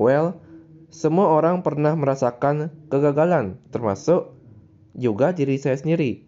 [0.00, 0.40] Well,
[0.92, 4.36] semua orang pernah merasakan kegagalan, termasuk
[4.92, 6.24] juga diri saya sendiri.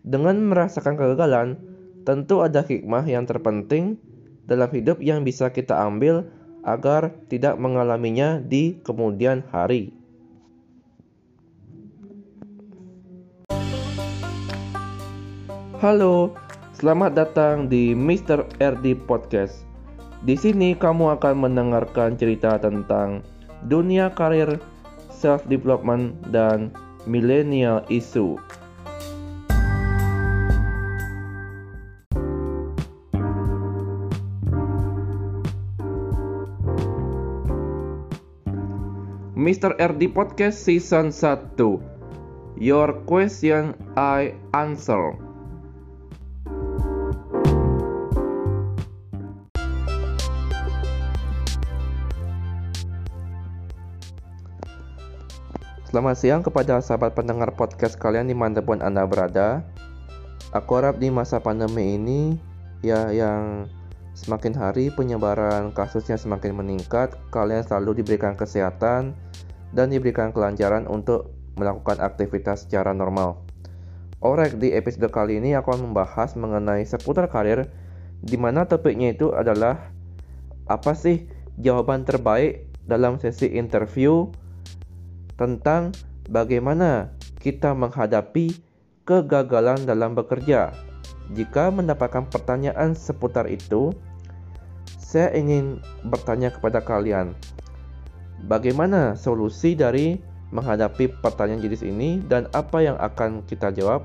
[0.00, 1.60] Dengan merasakan kegagalan,
[2.08, 4.00] tentu ada hikmah yang terpenting
[4.48, 6.24] dalam hidup yang bisa kita ambil
[6.64, 9.92] agar tidak mengalaminya di kemudian hari.
[15.78, 16.34] Halo,
[16.74, 18.42] selamat datang di Mr.
[18.58, 19.67] RD Podcast.
[20.18, 23.22] Di sini kamu akan mendengarkan cerita tentang
[23.70, 24.58] dunia karir,
[25.14, 26.74] self development dan
[27.06, 28.34] millennial issue.
[39.38, 39.78] Mr.
[39.78, 41.54] RD Podcast Season 1
[42.58, 45.27] Your question I answer
[55.98, 59.66] Selamat siang kepada sahabat pendengar podcast kalian di mana pun Anda berada.
[60.54, 62.38] Aku harap di masa pandemi ini
[62.86, 63.66] ya yang
[64.14, 69.10] semakin hari penyebaran kasusnya semakin meningkat, kalian selalu diberikan kesehatan
[69.74, 73.42] dan diberikan kelancaran untuk melakukan aktivitas secara normal.
[74.22, 77.74] Orek di episode kali ini aku akan membahas mengenai seputar karir
[78.22, 79.90] di mana topiknya itu adalah
[80.70, 81.26] apa sih
[81.58, 84.30] jawaban terbaik dalam sesi interview
[85.38, 85.94] tentang
[86.26, 88.52] bagaimana kita menghadapi
[89.06, 90.74] kegagalan dalam bekerja.
[91.32, 93.94] Jika mendapatkan pertanyaan seputar itu,
[94.98, 97.32] saya ingin bertanya kepada kalian,
[98.44, 100.20] bagaimana solusi dari
[100.52, 104.04] menghadapi pertanyaan jenis ini dan apa yang akan kita jawab?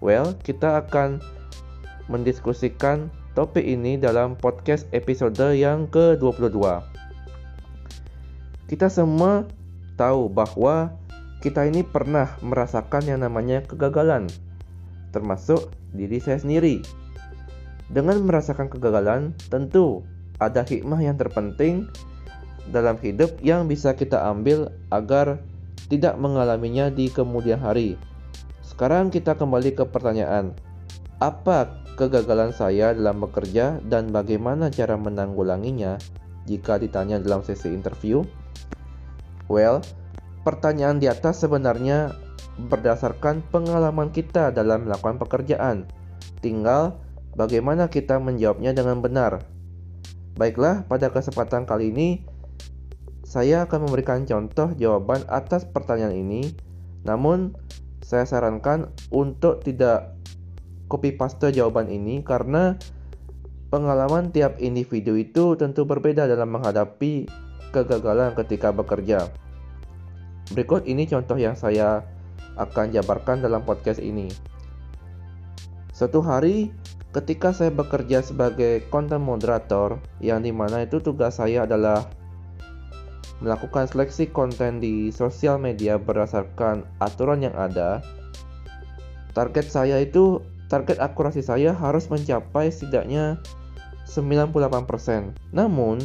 [0.00, 1.20] Well, kita akan
[2.12, 6.60] mendiskusikan topik ini dalam podcast episode yang ke-22.
[8.68, 9.48] Kita semua
[9.94, 10.94] tahu bahwa
[11.44, 14.30] kita ini pernah merasakan yang namanya kegagalan,
[15.12, 16.80] termasuk diri saya sendiri.
[17.92, 20.00] Dengan merasakan kegagalan, tentu
[20.40, 21.84] ada hikmah yang terpenting
[22.72, 25.36] dalam hidup yang bisa kita ambil agar
[25.92, 28.00] tidak mengalaminya di kemudian hari.
[28.64, 30.56] Sekarang kita kembali ke pertanyaan,
[31.20, 36.00] apa kegagalan saya dalam bekerja dan bagaimana cara menanggulanginya
[36.48, 38.24] jika ditanya dalam sesi interview?
[39.46, 39.84] Well,
[40.44, 42.16] pertanyaan di atas sebenarnya
[42.70, 45.88] berdasarkan pengalaman kita dalam melakukan pekerjaan.
[46.40, 46.96] Tinggal
[47.34, 49.42] bagaimana kita menjawabnya dengan benar.
[50.34, 52.08] Baiklah, pada kesempatan kali ini
[53.24, 56.54] saya akan memberikan contoh jawaban atas pertanyaan ini.
[57.02, 57.56] Namun,
[58.04, 60.14] saya sarankan untuk tidak
[60.86, 62.76] copy paste jawaban ini karena
[63.72, 67.26] pengalaman tiap individu itu tentu berbeda dalam menghadapi
[67.74, 69.26] kegagalan ketika bekerja.
[70.54, 72.06] Berikut ini contoh yang saya
[72.54, 74.30] akan jabarkan dalam podcast ini.
[75.90, 76.70] Suatu hari
[77.14, 82.06] ketika saya bekerja sebagai content moderator yang di mana itu tugas saya adalah
[83.38, 88.02] melakukan seleksi konten di sosial media berdasarkan aturan yang ada
[89.34, 93.38] target saya itu target akurasi saya harus mencapai setidaknya
[94.10, 94.50] 98%
[95.54, 95.98] namun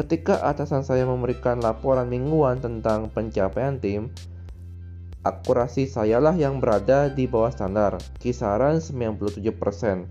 [0.00, 4.08] Ketika atasan saya memberikan laporan mingguan tentang pencapaian tim,
[5.28, 10.08] akurasi sayalah yang berada di bawah standar, kisaran 97%.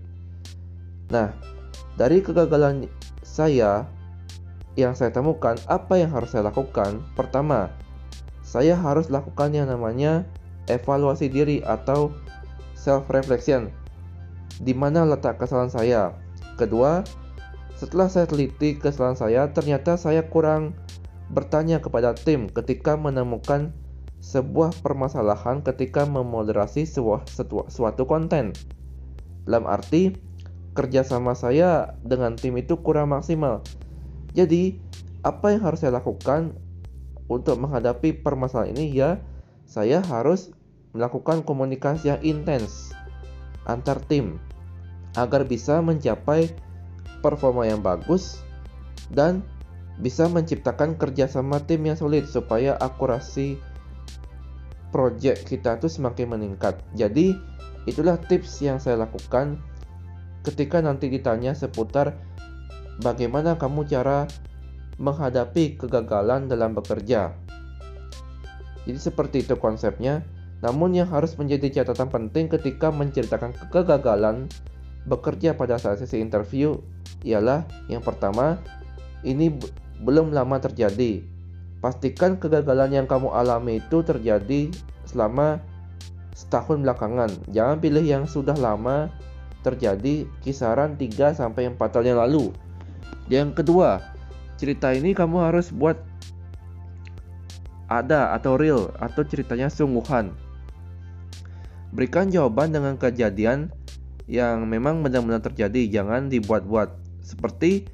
[1.10, 1.34] Nah,
[1.98, 2.86] dari kegagalan
[3.26, 3.82] saya
[4.78, 7.02] yang saya temukan, apa yang harus saya lakukan?
[7.18, 7.74] Pertama,
[8.46, 10.22] saya harus lakukan yang namanya
[10.70, 12.14] evaluasi diri atau
[12.78, 13.74] self reflection.
[14.62, 16.14] Di mana letak kesalahan saya?
[16.54, 17.02] Kedua,
[17.80, 20.76] setelah saya teliti kesalahan saya, ternyata saya kurang
[21.32, 23.72] bertanya kepada tim ketika menemukan
[24.20, 27.24] sebuah permasalahan ketika memoderasi sebuah
[27.72, 28.52] suatu konten.
[29.48, 30.12] Dalam arti,
[30.76, 33.64] kerjasama saya dengan tim itu kurang maksimal.
[34.36, 34.76] Jadi,
[35.24, 36.52] apa yang harus saya lakukan
[37.32, 39.24] untuk menghadapi permasalahan ini ya,
[39.64, 40.52] saya harus
[40.92, 42.92] melakukan komunikasi yang intens
[43.64, 44.36] antar tim
[45.14, 46.50] agar bisa mencapai
[47.20, 48.40] performa yang bagus,
[49.12, 49.44] dan
[50.00, 53.60] bisa menciptakan kerjasama tim yang solid supaya akurasi
[54.90, 56.80] project kita itu semakin meningkat.
[56.96, 57.36] Jadi
[57.84, 59.60] itulah tips yang saya lakukan
[60.42, 62.16] ketika nanti ditanya seputar
[63.04, 64.24] bagaimana kamu cara
[65.00, 67.32] menghadapi kegagalan dalam bekerja.
[68.84, 70.24] Jadi seperti itu konsepnya.
[70.60, 74.44] Namun yang harus menjadi catatan penting ketika menceritakan kegagalan
[75.08, 76.76] bekerja pada saat sesi interview
[77.24, 78.60] ialah yang pertama
[79.24, 79.52] ini
[80.00, 81.20] belum lama terjadi.
[81.80, 84.68] Pastikan kegagalan yang kamu alami itu terjadi
[85.08, 85.60] selama
[86.36, 87.32] setahun belakangan.
[87.52, 89.08] Jangan pilih yang sudah lama
[89.64, 92.52] terjadi kisaran 3 sampai 4 tahun yang lalu.
[93.32, 94.00] Yang kedua,
[94.60, 95.96] cerita ini kamu harus buat
[97.90, 100.32] ada atau real atau ceritanya sungguhan.
[101.90, 103.74] Berikan jawaban dengan kejadian
[104.30, 106.94] yang memang benar-benar terjadi, jangan dibuat-buat.
[107.26, 107.90] Seperti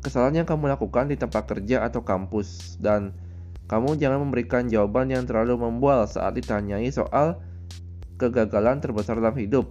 [0.00, 3.12] kesalahan yang kamu lakukan di tempat kerja atau kampus dan
[3.68, 7.36] kamu jangan memberikan jawaban yang terlalu membual saat ditanyai soal
[8.16, 9.68] kegagalan terbesar dalam hidup.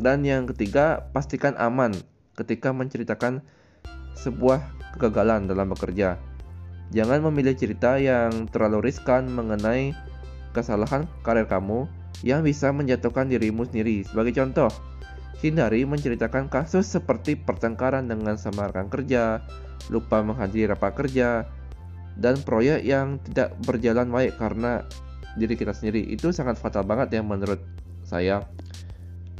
[0.00, 1.92] Dan yang ketiga, pastikan aman
[2.38, 3.44] ketika menceritakan
[4.16, 4.62] sebuah
[4.96, 6.16] kegagalan dalam bekerja.
[6.88, 9.92] Jangan memilih cerita yang terlalu riskan mengenai
[10.56, 11.84] kesalahan karir kamu
[12.26, 14.02] yang bisa menjatuhkan dirimu sendiri.
[14.06, 14.70] Sebagai contoh,
[15.38, 19.38] Hindari menceritakan kasus seperti pertengkaran dengan sama rekan kerja,
[19.86, 21.46] lupa menghadiri rapat kerja,
[22.18, 24.82] dan proyek yang tidak berjalan baik karena
[25.38, 26.02] diri kita sendiri.
[26.10, 27.62] Itu sangat fatal banget ya menurut
[28.02, 28.50] saya.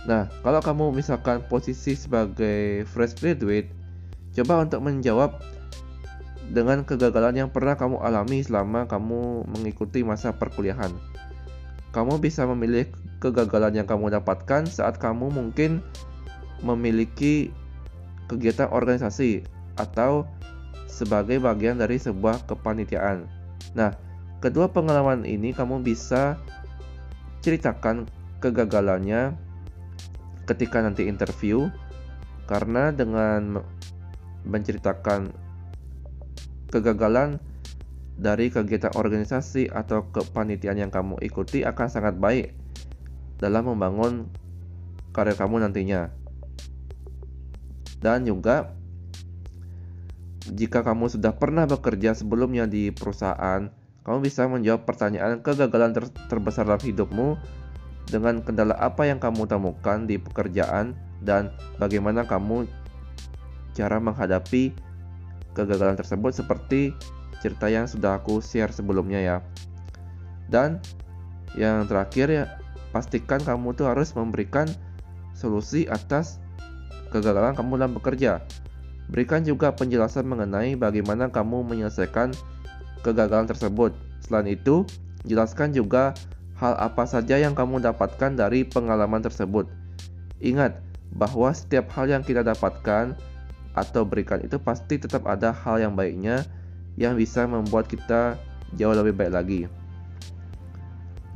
[0.06, 3.74] Nah, kalau kamu misalkan posisi sebagai fresh graduate,
[4.38, 5.42] coba untuk menjawab
[6.54, 10.94] dengan kegagalan yang pernah kamu alami selama kamu mengikuti masa perkuliahan.
[11.98, 12.86] Kamu bisa memilih
[13.18, 15.82] kegagalan yang kamu dapatkan saat kamu mungkin
[16.62, 17.50] memiliki
[18.30, 19.42] kegiatan organisasi
[19.74, 20.22] atau
[20.86, 23.26] sebagai bagian dari sebuah kepanitiaan.
[23.74, 23.98] Nah,
[24.38, 26.38] kedua pengalaman ini kamu bisa
[27.42, 28.06] ceritakan
[28.38, 29.34] kegagalannya
[30.46, 31.66] ketika nanti interview
[32.46, 33.58] karena dengan
[34.46, 35.34] menceritakan
[36.70, 37.42] kegagalan
[38.18, 42.50] dari kegiatan organisasi atau kepanitiaan yang kamu ikuti akan sangat baik
[43.38, 44.26] dalam membangun
[45.14, 46.10] karir kamu nantinya.
[48.02, 48.74] Dan juga
[50.50, 53.70] jika kamu sudah pernah bekerja sebelumnya di perusahaan,
[54.02, 57.38] kamu bisa menjawab pertanyaan kegagalan ter terbesar dalam hidupmu
[58.08, 62.64] dengan kendala apa yang kamu temukan di pekerjaan dan bagaimana kamu
[63.76, 64.72] cara menghadapi
[65.52, 66.96] kegagalan tersebut seperti
[67.38, 69.36] cerita yang sudah aku share sebelumnya ya.
[70.48, 70.82] Dan
[71.56, 72.44] yang terakhir ya,
[72.90, 74.68] pastikan kamu tuh harus memberikan
[75.36, 76.42] solusi atas
[77.14, 78.42] kegagalan kamu dalam bekerja.
[79.08, 82.36] Berikan juga penjelasan mengenai bagaimana kamu menyelesaikan
[83.00, 83.96] kegagalan tersebut.
[84.20, 84.84] Selain itu,
[85.24, 86.12] jelaskan juga
[86.58, 89.70] hal apa saja yang kamu dapatkan dari pengalaman tersebut.
[90.42, 90.82] Ingat
[91.14, 93.16] bahwa setiap hal yang kita dapatkan
[93.72, 96.44] atau berikan itu pasti tetap ada hal yang baiknya
[96.98, 98.34] yang bisa membuat kita
[98.74, 99.60] jauh lebih baik lagi.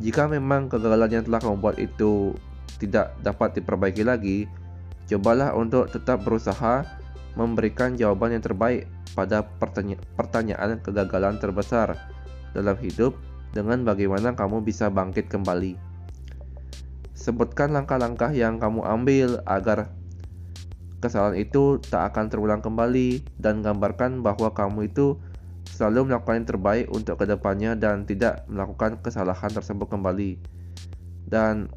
[0.03, 2.35] Jika memang kegagalan yang telah kamu buat itu
[2.83, 4.51] tidak dapat diperbaiki lagi,
[5.07, 6.83] cobalah untuk tetap berusaha
[7.39, 11.95] memberikan jawaban yang terbaik pada pertanya pertanyaan kegagalan terbesar
[12.53, 13.15] dalam hidup
[13.55, 15.79] dengan bagaimana kamu bisa bangkit kembali.
[17.15, 19.95] Sebutkan langkah-langkah yang kamu ambil agar
[20.99, 25.21] kesalahan itu tak akan terulang kembali dan gambarkan bahwa kamu itu
[25.69, 30.39] selalu melakukan yang terbaik untuk ke depannya dan tidak melakukan kesalahan tersebut kembali.
[31.27, 31.71] Dan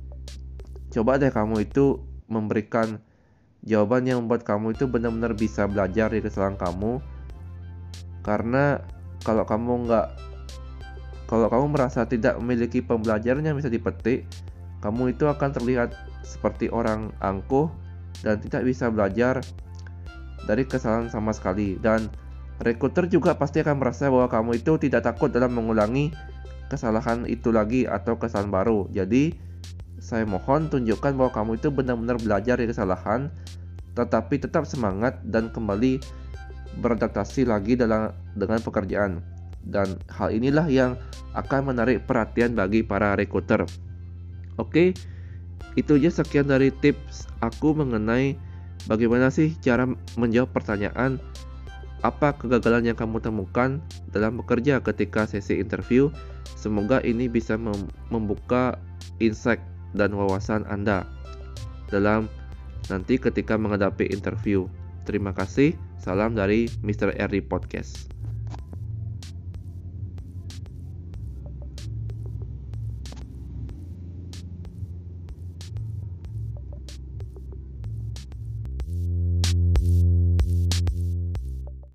[0.92, 2.98] coba deh kamu itu memberikan
[3.66, 7.02] jawaban yang membuat kamu itu benar-benar bisa belajar dari kesalahan kamu.
[8.26, 8.82] Karena
[9.22, 10.08] kalau kamu nggak
[11.26, 14.30] kalau kamu merasa tidak memiliki pembelajaran yang bisa dipetik,
[14.86, 17.70] kamu itu akan terlihat seperti orang angkuh
[18.22, 19.42] dan tidak bisa belajar
[20.46, 22.06] dari kesalahan sama sekali dan
[22.64, 26.16] Recruiter juga pasti akan merasa bahwa kamu itu tidak takut dalam mengulangi
[26.72, 28.88] kesalahan itu lagi atau kesalahan baru.
[28.96, 29.36] Jadi,
[30.00, 33.28] saya mohon tunjukkan bahwa kamu itu benar-benar belajar dari kesalahan,
[33.98, 36.00] tetapi tetap semangat dan kembali
[36.80, 39.20] beradaptasi lagi dalam dengan pekerjaan.
[39.66, 40.96] Dan hal inilah yang
[41.36, 43.68] akan menarik perhatian bagi para recruiter.
[44.56, 44.96] Oke,
[45.76, 48.40] itu aja sekian dari tips aku mengenai
[48.88, 49.84] bagaimana sih cara
[50.16, 51.20] menjawab pertanyaan
[52.06, 53.82] apa kegagalan yang kamu temukan
[54.14, 56.14] dalam bekerja ketika sesi interview.
[56.54, 57.58] Semoga ini bisa
[58.10, 58.78] membuka
[59.18, 59.62] insight
[59.98, 61.06] dan wawasan Anda
[61.90, 62.30] dalam
[62.90, 64.70] nanti ketika menghadapi interview.
[65.06, 65.78] Terima kasih.
[66.02, 67.14] Salam dari Mr.
[67.18, 68.15] Eri Podcast.